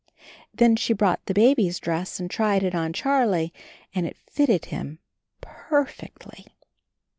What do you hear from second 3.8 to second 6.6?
and it fitted him perfectly.